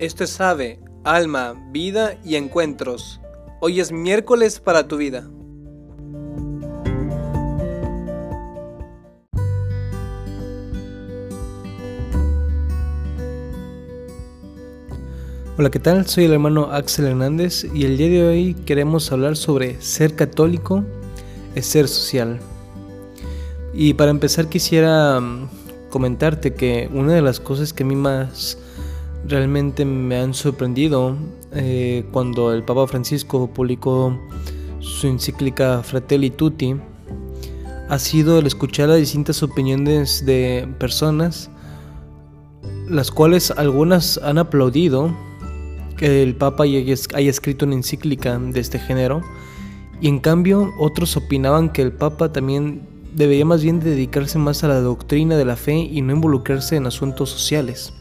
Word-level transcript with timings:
Esto 0.00 0.24
es 0.24 0.40
Ave, 0.40 0.80
Alma, 1.04 1.52
Vida 1.72 2.16
y 2.24 2.36
Encuentros. 2.36 3.20
Hoy 3.60 3.80
es 3.80 3.92
miércoles 3.92 4.58
para 4.58 4.88
tu 4.88 4.96
vida. 4.96 5.28
Hola, 15.58 15.70
¿qué 15.70 15.78
tal? 15.78 16.06
Soy 16.06 16.24
el 16.24 16.32
hermano 16.32 16.72
Axel 16.72 17.04
Hernández 17.04 17.66
y 17.74 17.84
el 17.84 17.98
día 17.98 18.08
de 18.08 18.26
hoy 18.26 18.54
queremos 18.54 19.12
hablar 19.12 19.36
sobre 19.36 19.82
ser 19.82 20.16
católico 20.16 20.82
es 21.54 21.66
ser 21.66 21.88
social. 21.88 22.40
Y 23.74 23.92
para 23.92 24.12
empezar 24.12 24.48
quisiera 24.48 25.20
mm, 25.20 25.50
comentarte 25.90 26.54
que 26.54 26.88
una 26.90 27.12
de 27.12 27.20
las 27.20 27.38
cosas 27.38 27.74
que 27.74 27.82
a 27.82 27.86
mí 27.86 27.96
más 27.96 28.56
realmente 29.26 29.84
me 29.84 30.16
han 30.16 30.34
sorprendido 30.34 31.16
eh, 31.52 32.04
cuando 32.12 32.52
el 32.52 32.64
Papa 32.64 32.86
Francisco 32.86 33.48
publicó 33.48 34.18
su 34.80 35.06
encíclica 35.06 35.82
Fratelli 35.82 36.30
Tutti 36.30 36.74
ha 37.90 37.98
sido 37.98 38.38
el 38.38 38.46
escuchar 38.46 38.88
las 38.88 38.98
distintas 38.98 39.42
opiniones 39.42 40.24
de 40.24 40.68
personas, 40.78 41.50
las 42.88 43.10
cuales 43.10 43.50
algunas 43.50 44.16
han 44.18 44.38
aplaudido 44.38 45.12
que 45.96 46.22
el 46.22 46.36
Papa 46.36 46.64
haya, 46.64 46.94
haya 47.14 47.30
escrito 47.30 47.66
una 47.66 47.74
encíclica 47.74 48.38
de 48.38 48.60
este 48.60 48.78
género, 48.78 49.22
y 50.00 50.06
en 50.06 50.20
cambio 50.20 50.72
otros 50.78 51.16
opinaban 51.16 51.70
que 51.70 51.82
el 51.82 51.92
Papa 51.92 52.32
también 52.32 52.88
debería 53.12 53.44
más 53.44 53.62
bien 53.62 53.80
dedicarse 53.80 54.38
más 54.38 54.62
a 54.62 54.68
la 54.68 54.80
doctrina 54.80 55.36
de 55.36 55.44
la 55.44 55.56
fe 55.56 55.74
y 55.74 56.00
no 56.00 56.12
involucrarse 56.14 56.76
en 56.76 56.86
asuntos 56.86 57.30
sociales. 57.30 57.92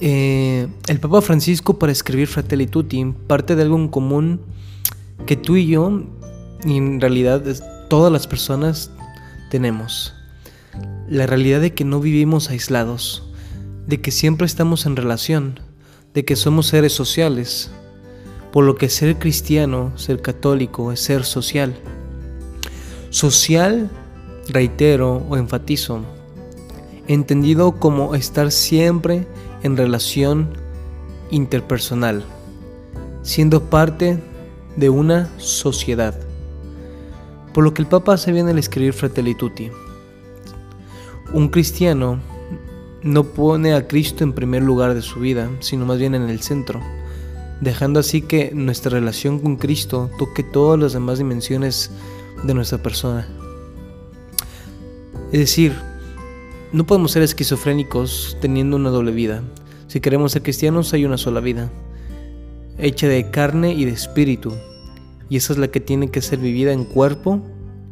Eh, 0.00 0.68
el 0.88 1.00
Papa 1.00 1.22
Francisco 1.22 1.78
para 1.78 1.90
escribir 1.90 2.28
Fratelli 2.28 2.66
Tutti 2.66 3.04
parte 3.26 3.56
de 3.56 3.62
algo 3.62 3.76
en 3.76 3.88
común 3.88 4.40
que 5.24 5.36
tú 5.36 5.56
y 5.56 5.66
yo, 5.66 6.02
y 6.64 6.76
en 6.76 7.00
realidad 7.00 7.42
todas 7.88 8.12
las 8.12 8.26
personas, 8.26 8.90
tenemos. 9.50 10.14
La 11.08 11.26
realidad 11.26 11.60
de 11.60 11.72
que 11.72 11.84
no 11.84 12.00
vivimos 12.00 12.50
aislados, 12.50 13.30
de 13.86 14.00
que 14.00 14.10
siempre 14.10 14.46
estamos 14.46 14.84
en 14.84 14.96
relación, 14.96 15.60
de 16.12 16.24
que 16.24 16.36
somos 16.36 16.66
seres 16.66 16.92
sociales, 16.92 17.70
por 18.52 18.64
lo 18.64 18.76
que 18.76 18.88
ser 18.88 19.18
cristiano, 19.18 19.92
ser 19.96 20.20
católico, 20.20 20.92
es 20.92 21.00
ser 21.00 21.24
social. 21.24 21.74
Social, 23.10 23.90
reitero 24.48 25.24
o 25.28 25.36
enfatizo, 25.36 26.00
entendido 27.06 27.78
como 27.78 28.14
estar 28.14 28.52
siempre 28.52 29.26
en 29.62 29.76
relación 29.76 30.50
interpersonal, 31.30 32.24
siendo 33.22 33.64
parte 33.64 34.22
de 34.76 34.90
una 34.90 35.30
sociedad. 35.38 36.14
Por 37.52 37.64
lo 37.64 37.74
que 37.74 37.82
el 37.82 37.88
Papa 37.88 38.14
hace 38.14 38.32
bien 38.32 38.48
al 38.48 38.58
escribir 38.58 38.92
Fratelli 38.92 39.34
Tutti. 39.34 39.70
Un 41.32 41.48
cristiano 41.48 42.20
no 43.02 43.24
pone 43.24 43.74
a 43.74 43.86
Cristo 43.88 44.24
en 44.24 44.32
primer 44.32 44.62
lugar 44.62 44.94
de 44.94 45.02
su 45.02 45.20
vida, 45.20 45.50
sino 45.60 45.86
más 45.86 45.98
bien 45.98 46.14
en 46.14 46.28
el 46.28 46.40
centro, 46.40 46.80
dejando 47.60 48.00
así 48.00 48.20
que 48.20 48.50
nuestra 48.54 48.90
relación 48.90 49.38
con 49.38 49.56
Cristo 49.56 50.10
toque 50.18 50.42
todas 50.42 50.78
las 50.78 50.92
demás 50.92 51.18
dimensiones 51.18 51.90
de 52.44 52.54
nuestra 52.54 52.78
persona. 52.78 53.26
Es 55.32 55.40
decir, 55.40 55.74
no 56.76 56.84
podemos 56.84 57.12
ser 57.12 57.22
esquizofrénicos 57.22 58.36
teniendo 58.42 58.76
una 58.76 58.90
doble 58.90 59.10
vida. 59.10 59.42
Si 59.86 60.00
queremos 60.00 60.32
ser 60.32 60.42
cristianos 60.42 60.92
hay 60.92 61.06
una 61.06 61.16
sola 61.16 61.40
vida, 61.40 61.70
hecha 62.76 63.08
de 63.08 63.30
carne 63.30 63.72
y 63.72 63.86
de 63.86 63.92
espíritu, 63.92 64.52
y 65.30 65.38
esa 65.38 65.54
es 65.54 65.58
la 65.58 65.68
que 65.68 65.80
tiene 65.80 66.10
que 66.10 66.20
ser 66.20 66.38
vivida 66.38 66.74
en 66.74 66.84
cuerpo 66.84 67.40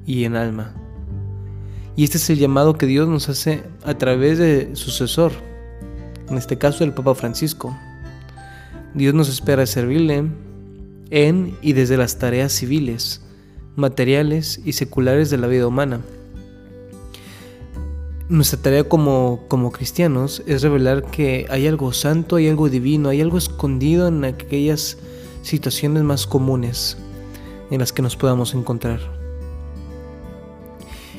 y 0.04 0.24
en 0.24 0.36
alma. 0.36 0.74
Y 1.96 2.04
este 2.04 2.18
es 2.18 2.28
el 2.28 2.38
llamado 2.38 2.76
que 2.76 2.84
Dios 2.84 3.08
nos 3.08 3.30
hace 3.30 3.62
a 3.86 3.94
través 3.94 4.36
de 4.36 4.76
su 4.76 4.90
sucesor, 4.90 5.32
en 6.28 6.36
este 6.36 6.58
caso 6.58 6.84
el 6.84 6.92
Papa 6.92 7.14
Francisco. 7.14 7.74
Dios 8.92 9.14
nos 9.14 9.30
espera 9.30 9.64
servirle 9.64 10.24
en 11.08 11.56
y 11.62 11.72
desde 11.72 11.96
las 11.96 12.18
tareas 12.18 12.52
civiles, 12.52 13.22
materiales 13.76 14.60
y 14.62 14.74
seculares 14.74 15.30
de 15.30 15.38
la 15.38 15.46
vida 15.46 15.66
humana 15.66 16.02
nuestra 18.28 18.60
tarea 18.60 18.84
como, 18.84 19.44
como 19.48 19.70
cristianos 19.70 20.42
es 20.46 20.62
revelar 20.62 21.10
que 21.10 21.46
hay 21.50 21.66
algo 21.66 21.92
santo, 21.92 22.36
hay 22.36 22.48
algo 22.48 22.68
divino, 22.68 23.10
hay 23.10 23.20
algo 23.20 23.36
escondido 23.36 24.08
en 24.08 24.24
aquellas 24.24 24.98
situaciones 25.42 26.02
más 26.02 26.26
comunes 26.26 26.96
en 27.70 27.80
las 27.80 27.92
que 27.92 28.02
nos 28.02 28.16
podamos 28.16 28.54
encontrar. 28.54 29.00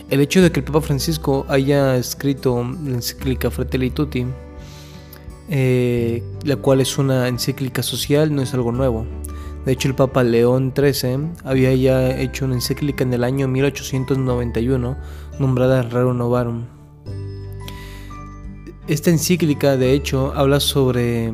El 0.10 0.20
hecho 0.20 0.42
de 0.42 0.52
que 0.52 0.60
el 0.60 0.66
Papa 0.66 0.82
Francisco 0.82 1.46
haya 1.48 1.96
escrito 1.98 2.64
la 2.64 2.96
encíclica 2.96 3.50
Fratelli 3.50 3.90
Tutti, 3.90 4.26
eh, 5.50 6.24
la 6.44 6.56
cual 6.58 6.82
es 6.82 6.98
una 6.98 7.28
encíclica 7.28 7.84
social, 7.84 8.34
no 8.34 8.42
es 8.42 8.54
algo 8.54 8.72
nuevo. 8.72 9.06
De 9.66 9.72
hecho, 9.72 9.88
el 9.88 9.96
Papa 9.96 10.24
León 10.24 10.74
XIII 10.76 11.30
había 11.44 11.74
ya 11.74 12.20
hecho 12.20 12.46
una 12.46 12.56
encíclica 12.56 13.04
en 13.04 13.14
el 13.14 13.24
año 13.24 13.48
1891 13.48 14.96
nombrada 15.40 15.82
Rerum 15.82 16.18
Novarum 16.20 16.75
esta 18.88 19.10
encíclica, 19.10 19.78
de 19.78 19.94
hecho, 19.94 20.34
habla 20.36 20.60
sobre... 20.60 21.34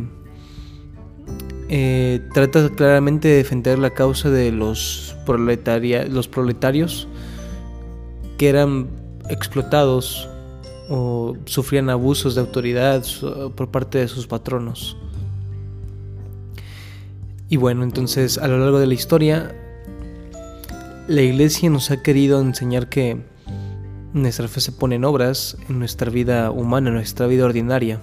Eh, 1.74 2.20
trata 2.34 2.70
claramente 2.70 3.30
de 3.30 3.36
defender 3.38 3.80
la 3.80 3.92
causa 3.92 4.30
de 4.30 4.52
los, 4.52 5.16
los 5.26 6.28
proletarios 6.28 7.08
que 8.38 8.50
eran 8.50 8.90
explotados 9.30 10.28
o 10.90 11.38
sufrían 11.46 11.90
abusos 11.90 12.36
de 12.36 12.42
autoridad 12.42 13.06
por 13.56 13.72
parte 13.72 14.00
de 14.00 14.10
sus 14.10 14.28
patronos. 14.28 14.98
Y 17.48 17.56
bueno, 17.56 17.84
entonces 17.84 18.38
a 18.38 18.48
lo 18.48 18.60
largo 18.60 18.80
de 18.80 18.88
la 18.88 18.94
historia, 18.94 19.56
la 21.08 21.22
iglesia 21.22 21.70
nos 21.70 21.92
ha 21.92 22.02
querido 22.02 22.42
enseñar 22.42 22.90
que 22.90 23.18
nuestra 24.14 24.48
fe 24.48 24.62
se 24.62 24.72
pone 24.72 24.96
en 24.96 25.06
obras 25.06 25.58
en 25.70 25.80
nuestra 25.80 26.12
vida 26.12 26.52
humana, 26.52 26.90
en 26.90 26.96
nuestra 26.96 27.28
vida 27.28 27.46
ordinaria. 27.46 28.02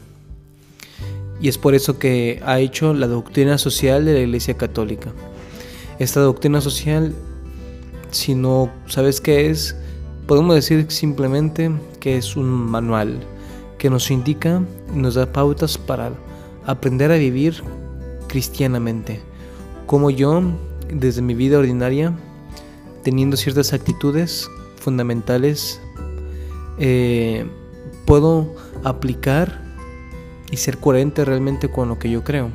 Y 1.40 1.48
es 1.48 1.58
por 1.58 1.74
eso 1.74 1.98
que 1.98 2.42
ha 2.44 2.58
hecho 2.58 2.94
la 2.94 3.06
doctrina 3.06 3.58
social 3.58 4.04
de 4.04 4.14
la 4.14 4.20
Iglesia 4.20 4.54
Católica. 4.54 5.12
Esta 5.98 6.20
doctrina 6.20 6.60
social, 6.60 7.14
si 8.10 8.34
no 8.34 8.70
sabes 8.86 9.20
qué 9.20 9.50
es, 9.50 9.76
podemos 10.26 10.54
decir 10.54 10.86
simplemente 10.88 11.70
que 12.00 12.16
es 12.16 12.36
un 12.36 12.48
manual 12.48 13.20
que 13.78 13.90
nos 13.90 14.10
indica 14.10 14.62
y 14.94 14.98
nos 14.98 15.14
da 15.14 15.32
pautas 15.32 15.78
para 15.78 16.12
aprender 16.66 17.12
a 17.12 17.16
vivir 17.16 17.62
cristianamente. 18.26 19.20
Como 19.86 20.10
yo, 20.10 20.42
desde 20.92 21.22
mi 21.22 21.34
vida 21.34 21.58
ordinaria, 21.58 22.12
teniendo 23.04 23.36
ciertas 23.36 23.72
actitudes 23.72 24.48
fundamentales 24.80 25.80
eh, 26.78 27.46
puedo 28.04 28.54
aplicar 28.84 29.60
y 30.50 30.56
ser 30.56 30.78
coherente 30.78 31.24
realmente 31.24 31.68
con 31.68 31.88
lo 31.88 31.98
que 31.98 32.10
yo 32.10 32.24
creo. 32.24 32.50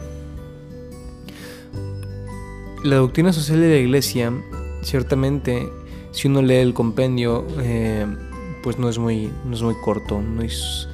La 2.83 2.97
doctrina 2.97 3.31
social 3.31 3.61
de 3.61 3.69
la 3.69 3.77
iglesia, 3.77 4.33
ciertamente, 4.81 5.69
si 6.11 6.27
uno 6.27 6.41
lee 6.41 6.55
el 6.55 6.73
compendio, 6.73 7.45
eh, 7.59 8.05
pues 8.61 8.77
no 8.77 8.89
es 8.89 8.97
muy, 8.97 9.31
no 9.45 9.53
es 9.55 9.61
muy 9.61 9.75
corto, 9.75 10.21
no 10.21 10.41
es, 10.41 10.87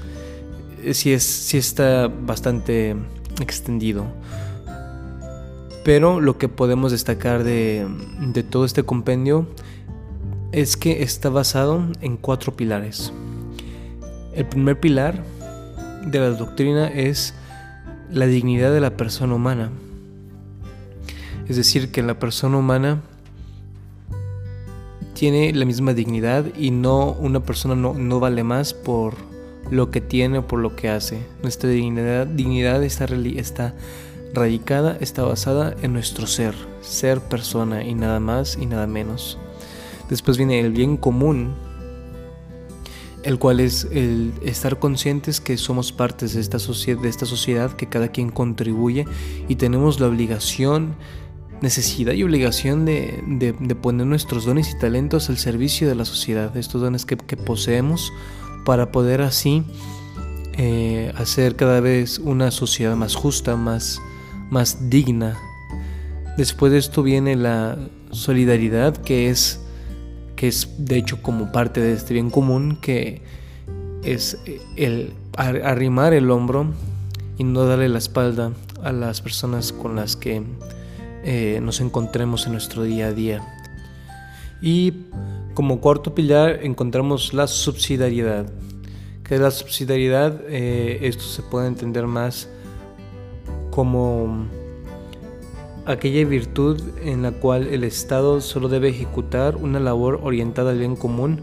sí, 0.92 1.14
es, 1.14 1.24
sí 1.24 1.58
está 1.58 2.08
bastante 2.08 2.96
extendido. 3.42 4.06
Pero 5.84 6.20
lo 6.20 6.38
que 6.38 6.50
podemos 6.50 6.92
destacar 6.92 7.44
de, 7.44 7.88
de 8.20 8.44
todo 8.44 8.66
este 8.66 8.84
compendio 8.84 9.48
es 10.52 10.78
que 10.78 11.04
está 11.04 11.30
basado 11.30 11.86
en 12.02 12.18
cuatro 12.18 12.56
pilares. 12.56 13.14
El 14.34 14.46
primer 14.46 14.80
pilar 14.80 15.24
de 16.06 16.20
la 16.20 16.30
doctrina 16.32 16.88
es 16.88 17.34
la 18.12 18.26
dignidad 18.26 18.74
de 18.74 18.82
la 18.82 18.98
persona 18.98 19.36
humana. 19.36 19.70
Es 21.48 21.56
decir, 21.56 21.92
que 21.92 22.04
la 22.04 22.20
persona 22.20 22.58
humana 22.58 23.02
tiene 25.14 25.52
la 25.54 25.66
misma 25.66 25.94
dignidad 25.94 26.46
y 26.58 26.72
no 26.72 27.12
una 27.12 27.42
persona 27.42 27.76
no, 27.76 28.20
vale 28.20 28.44
más 28.44 28.74
por 28.74 29.16
lo 29.70 29.92
que 29.92 30.02
tiene 30.02 30.40
o 30.40 30.48
por 30.48 30.60
lo 30.60 30.76
que 30.76 30.90
hace. 30.90 31.20
Nuestra 31.42 31.70
dignidad, 31.70 32.26
dignidad 32.26 32.84
está, 32.84 33.06
está 33.06 33.76
radicada, 34.34 34.98
está 35.00 35.24
basada 35.24 35.76
en 35.82 35.94
nuestro 35.94 36.26
ser, 36.28 36.56
ser 36.82 37.20
persona 37.20 37.84
y 37.84 37.96
nada 37.96 38.20
más 38.20 38.58
y 38.60 38.66
nada 38.66 38.88
menos. 38.88 39.38
Después 40.10 40.38
viene 40.38 40.60
el 40.60 40.72
bien 40.72 40.98
común. 40.98 41.54
el 43.24 43.38
cual 43.38 43.60
es 43.60 43.86
el 43.92 44.32
estar 44.46 44.80
conscientes 44.80 45.42
que 45.42 45.58
somos 45.58 45.92
partes 45.92 46.36
de 46.36 46.40
esta, 46.40 46.58
de 46.58 47.10
esta 47.10 47.26
sociedad, 47.26 47.76
que 47.76 47.90
cada 47.90 48.08
quien 48.08 48.30
contribuye 48.30 49.06
y 49.50 49.56
tenemos 49.56 50.00
la 50.00 50.08
obligación, 50.08 50.96
necesidad 51.62 52.14
y 52.14 52.24
obligación 52.24 52.86
de, 52.86 53.76
poner 53.82 54.08
nuestros 54.08 54.46
dones 54.46 54.74
y 54.74 54.80
talentos 54.80 55.30
al 55.30 55.38
servicio 55.38 55.90
de 55.90 55.96
la 55.96 56.06
sociedad, 56.06 56.56
estos 56.56 56.82
dones 56.82 57.06
que, 57.06 57.18
poseemos, 57.18 58.14
para 58.64 58.90
poder 58.90 59.22
así 59.22 59.64
eh, 60.54 61.12
hacer 61.18 61.58
cada 61.58 61.82
vez 61.82 62.20
una 62.20 62.52
sociedad 62.52 62.96
más 62.96 63.16
justa, 63.16 63.58
más, 63.58 64.00
más 64.50 64.90
digna. 64.90 65.38
Después 66.38 66.72
de 66.72 66.78
esto 66.78 67.04
viene 67.04 67.36
la 67.36 67.78
solidaridad, 68.12 68.96
que 68.96 69.30
es 69.30 69.60
que 70.40 70.48
es 70.48 70.70
de 70.78 70.96
hecho 70.96 71.22
como 71.22 71.52
parte 71.52 71.82
de 71.82 71.92
este 71.92 72.14
bien 72.14 72.30
común, 72.30 72.78
que 72.82 73.22
es 74.06 74.38
el 74.78 75.12
arrimar 75.36 76.14
el 76.14 76.32
hombro 76.32 76.68
y 77.38 77.44
no 77.44 77.66
darle 77.66 77.90
la 77.90 77.98
espalda 77.98 78.54
a 78.82 78.94
las 78.94 79.20
personas 79.20 79.74
con 79.74 79.98
las 79.98 80.16
que 80.16 80.42
eh, 81.26 81.60
nos 81.62 81.82
encontremos 81.82 82.46
en 82.46 82.54
nuestro 82.54 82.84
día 82.84 83.08
a 83.08 83.12
día. 83.12 83.46
Y 84.62 84.94
como 85.56 85.82
cuarto 85.82 86.16
pilar 86.16 86.62
encontramos 86.64 87.34
la 87.34 87.46
subsidiariedad. 87.46 88.50
que 89.26 89.38
la 89.40 89.52
subsidiariedad? 89.52 90.40
Eh, 90.48 91.00
esto 91.02 91.24
se 91.24 91.42
puede 91.42 91.68
entender 91.68 92.08
más 92.08 92.48
como 93.72 94.48
aquella 95.90 96.24
virtud 96.24 96.80
en 97.04 97.24
la 97.24 97.32
cual 97.32 97.68
el 97.68 97.84
Estado 97.84 98.42
solo 98.42 98.70
debe 98.70 98.90
ejecutar 98.90 99.56
una 99.56 99.80
labor 99.80 100.20
orientada 100.22 100.70
al 100.70 100.78
bien 100.78 100.96
común, 100.96 101.42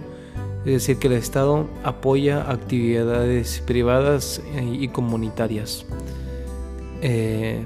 es 0.64 0.72
decir, 0.72 0.98
que 0.98 1.08
el 1.08 1.14
Estado 1.14 1.66
apoya 1.82 2.48
actividades 2.48 3.60
privadas 3.66 4.40
y 4.62 4.86
comunitarias. 4.88 5.84
Eh, 7.02 7.60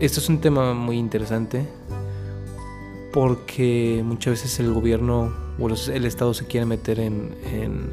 esto 0.00 0.18
es 0.18 0.28
un 0.28 0.40
tema 0.40 0.74
muy 0.74 0.98
interesante 0.98 1.66
porque 3.12 4.02
muchas 4.04 4.42
veces 4.42 4.58
el 4.58 4.72
gobierno 4.72 5.32
o 5.58 5.68
el 5.68 6.04
Estado 6.04 6.34
se 6.34 6.46
quiere 6.46 6.66
meter 6.66 6.98
en, 6.98 7.36
en, 7.52 7.90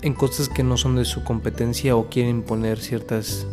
en 0.00 0.14
cosas 0.14 0.48
que 0.48 0.62
no 0.62 0.78
son 0.78 0.96
de 0.96 1.04
su 1.04 1.24
competencia 1.24 1.94
o 1.94 2.08
quieren 2.08 2.36
imponer 2.36 2.78
ciertas 2.78 3.46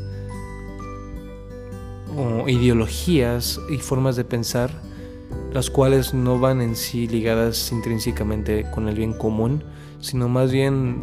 ideologías 2.48 3.60
y 3.70 3.78
formas 3.78 4.16
de 4.16 4.24
pensar, 4.24 4.72
las 5.54 5.70
cuales 5.70 6.14
no 6.14 6.40
van 6.40 6.62
en 6.62 6.76
sí 6.76 7.08
ligadas 7.08 7.72
intrínsecamente 7.72 8.66
con 8.74 8.88
el 8.88 8.96
bien 8.96 9.14
común, 9.14 9.64
sino 10.00 10.30
más 10.30 10.52
bien 10.52 10.98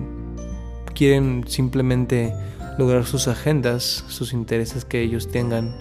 quieren 0.94 1.44
simplemente 1.46 2.32
lograr 2.78 3.04
sus 3.04 3.28
agendas, 3.28 4.04
sus 4.08 4.32
intereses 4.32 4.84
que 4.84 5.02
ellos 5.02 5.28
tengan. 5.28 5.74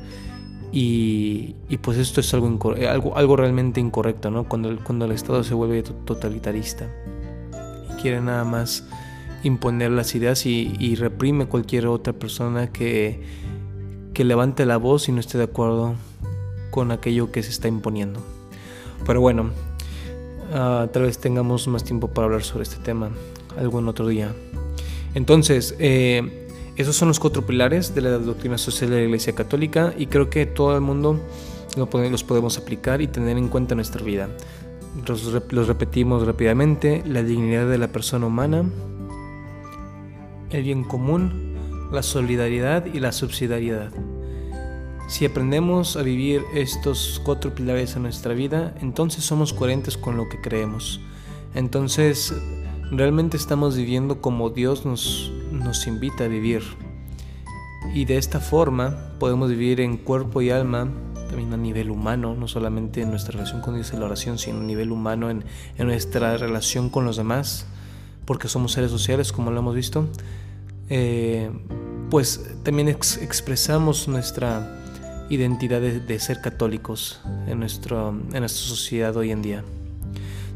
Y, 0.71 1.55
pues 1.83 1.99
esto 1.99 2.19
es 2.19 2.33
algo, 2.33 2.47
algo, 2.89 3.15
algo 3.15 3.35
realmente 3.35 3.79
incorrecto, 3.79 4.31
¿no? 4.31 4.45
Cuando 4.45 4.69
el, 4.69 4.79
cuando 4.79 5.05
el 5.05 5.11
Estado 5.11 5.43
se 5.43 5.53
vuelve 5.53 5.83
totalitarista 5.83 6.87
y 7.91 8.01
quiere 8.01 8.21
nada 8.21 8.43
más 8.43 8.83
imponer 9.43 9.91
las 9.91 10.15
ideas 10.15 10.47
y, 10.47 10.73
y 10.79 10.95
reprime 10.95 11.45
cualquier 11.45 11.85
otra 11.85 12.13
persona 12.13 12.71
que 12.71 13.21
que 14.13 14.23
levante 14.23 14.65
la 14.65 14.77
voz 14.77 15.09
y 15.09 15.11
no 15.11 15.19
esté 15.19 15.37
de 15.37 15.45
acuerdo 15.45 15.95
con 16.71 16.91
aquello 16.91 17.31
que 17.31 17.43
se 17.43 17.49
está 17.49 17.67
imponiendo. 17.67 18.19
Pero 19.05 19.21
bueno, 19.21 19.51
uh, 20.51 20.87
tal 20.87 21.03
vez 21.03 21.19
tengamos 21.19 21.67
más 21.67 21.83
tiempo 21.83 22.07
para 22.07 22.25
hablar 22.25 22.43
sobre 22.43 22.63
este 22.63 22.77
tema 22.77 23.11
algún 23.57 23.87
otro 23.87 24.07
día. 24.07 24.33
Entonces, 25.13 25.75
eh, 25.79 26.47
esos 26.75 26.95
son 26.95 27.07
los 27.07 27.19
cuatro 27.19 27.45
pilares 27.45 27.93
de 27.93 28.01
la 28.01 28.17
doctrina 28.17 28.57
social 28.57 28.89
de 28.89 28.97
la 28.97 29.03
Iglesia 29.03 29.35
Católica 29.35 29.93
y 29.97 30.07
creo 30.07 30.29
que 30.29 30.45
todo 30.45 30.75
el 30.75 30.81
mundo 30.81 31.19
los 31.75 32.23
podemos 32.23 32.57
aplicar 32.57 33.01
y 33.01 33.07
tener 33.07 33.37
en 33.37 33.47
cuenta 33.47 33.73
en 33.73 33.77
nuestra 33.77 34.03
vida. 34.03 34.29
Los 35.49 35.67
repetimos 35.67 36.25
rápidamente, 36.25 37.03
la 37.05 37.23
dignidad 37.23 37.67
de 37.67 37.77
la 37.77 37.87
persona 37.87 38.27
humana, 38.27 38.63
el 40.51 40.63
bien 40.63 40.83
común, 40.83 41.42
la 41.93 42.03
solidaridad 42.03 42.85
y 42.85 42.99
la 42.99 43.11
subsidiariedad. 43.11 43.91
Si 45.07 45.25
aprendemos 45.25 45.95
a 45.95 46.01
vivir 46.01 46.41
estos 46.55 47.21
cuatro 47.23 47.53
pilares 47.53 47.95
en 47.95 48.03
nuestra 48.03 48.33
vida, 48.33 48.73
entonces 48.81 49.23
somos 49.23 49.53
coherentes 49.53 49.97
con 49.97 50.17
lo 50.17 50.27
que 50.27 50.41
creemos. 50.41 50.99
Entonces, 51.53 52.33
realmente 52.89 53.37
estamos 53.37 53.77
viviendo 53.77 54.21
como 54.21 54.49
Dios 54.49 54.85
nos, 54.85 55.31
nos 55.51 55.85
invita 55.87 56.23
a 56.23 56.27
vivir. 56.27 56.63
Y 57.93 58.05
de 58.05 58.17
esta 58.17 58.39
forma 58.39 59.13
podemos 59.19 59.49
vivir 59.49 59.81
en 59.81 59.97
cuerpo 59.97 60.41
y 60.41 60.49
alma, 60.49 60.89
también 61.27 61.53
a 61.53 61.57
nivel 61.57 61.91
humano, 61.91 62.33
no 62.33 62.47
solamente 62.47 63.01
en 63.01 63.09
nuestra 63.09 63.33
relación 63.33 63.61
con 63.61 63.75
Dios 63.75 63.93
en 63.93 63.99
la 63.99 64.05
oración, 64.05 64.39
sino 64.39 64.59
a 64.59 64.63
nivel 64.63 64.91
humano 64.91 65.29
en, 65.29 65.43
en 65.77 65.87
nuestra 65.87 66.37
relación 66.37 66.89
con 66.89 67.05
los 67.05 67.17
demás, 67.17 67.67
porque 68.25 68.47
somos 68.47 68.71
seres 68.71 68.89
sociales, 68.89 69.31
como 69.31 69.51
lo 69.51 69.59
hemos 69.59 69.75
visto. 69.75 70.07
Eh, 70.89 71.49
pues 72.13 72.45
también 72.61 72.89
expresamos 72.89 74.07
nuestra 74.07 74.79
identidad 75.31 75.81
de, 75.81 76.19
ser 76.19 76.41
católicos 76.41 77.19
en, 77.47 77.57
nuestro, 77.57 78.09
en 78.09 78.39
nuestra 78.39 78.67
sociedad 78.67 79.17
hoy 79.17 79.31
en 79.31 79.41
día. 79.41 79.63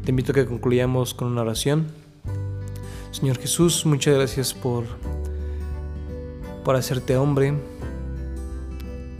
Te 0.04 0.12
invito 0.12 0.30
a 0.30 0.36
que 0.36 0.46
concluyamos 0.46 1.14
con 1.14 1.26
una 1.26 1.40
oración. 1.40 1.88
Señor 3.10 3.38
Jesús, 3.38 3.84
muchas 3.86 4.14
gracias 4.14 4.54
por, 4.54 4.84
por 6.64 6.76
hacerte 6.76 7.16
hombre 7.16 7.54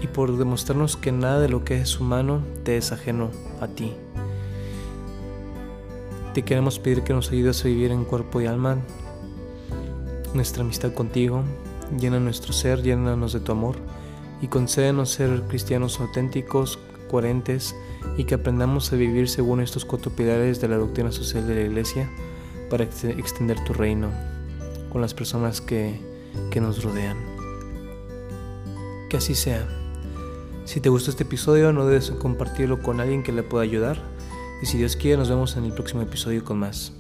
y 0.01 0.07
por 0.07 0.39
demostrarnos 0.39 0.97
que 0.97 1.11
nada 1.11 1.41
de 1.41 1.49
lo 1.49 1.65
que 1.65 1.81
es 1.81 1.99
humano 1.99 2.41
te 2.63 2.77
es 2.77 2.93
ajeno 2.93 3.33
a 3.61 3.67
ti. 3.67 3.95
Te 6.35 6.43
queremos 6.43 6.79
pedir 6.79 7.03
que 7.03 7.15
nos 7.15 7.33
ayudes 7.33 7.65
a 7.65 7.67
vivir 7.67 7.91
en 7.91 8.05
cuerpo 8.05 8.41
y 8.41 8.47
alma 8.47 8.79
nuestra 10.35 10.63
amistad 10.63 10.95
contigo, 10.95 11.43
llena 11.97 12.21
nuestro 12.21 12.53
ser, 12.53 12.83
llénanos 12.83 13.33
de 13.33 13.41
tu 13.41 13.53
amor 13.53 13.77
y 14.41 14.49
concédenos 14.49 15.11
ser 15.11 15.43
cristianos 15.49 16.01
auténticos, 16.01 16.79
coherentes 17.09 17.75
y 18.17 18.25
que 18.25 18.35
aprendamos 18.35 18.93
a 18.93 18.97
vivir 18.97 19.29
según 19.29 19.61
estos 19.61 19.85
cuatro 19.85 20.11
pilares 20.11 20.61
de 20.61 20.69
la 20.69 20.77
doctrina 20.77 21.11
social 21.11 21.47
de 21.47 21.55
la 21.55 21.61
Iglesia 21.63 22.11
para 22.71 22.85
extender 22.85 23.63
tu 23.65 23.73
reino 23.73 24.11
con 24.91 25.01
las 25.01 25.15
personas 25.15 25.61
que, 25.61 26.01
que 26.51 26.61
nos 26.61 26.83
rodean. 26.83 27.17
Que 29.11 29.17
así 29.17 29.35
sea. 29.35 29.67
Si 30.65 30.81
te 30.81 30.91
gustó 30.91 31.11
este 31.11 31.25
episodio, 31.25 31.73
no 31.73 31.87
debes 31.87 32.11
compartirlo 32.11 32.83
con 32.83 33.01
alguien 33.01 33.23
que 33.23 33.33
le 33.33 33.43
pueda 33.43 33.65
ayudar. 33.65 33.99
Y 34.63 34.67
si 34.67 34.77
Dios 34.77 34.97
quiere, 34.97 35.17
nos 35.17 35.31
vemos 35.31 35.57
en 35.57 35.65
el 35.65 35.73
próximo 35.73 36.03
episodio 36.03 36.45
con 36.45 36.59
más. 36.59 36.93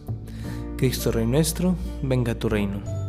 Cristo 0.78 1.10
Rey 1.10 1.26
nuestro, 1.26 1.74
venga 2.02 2.32
a 2.32 2.38
tu 2.38 2.48
reino. 2.48 3.07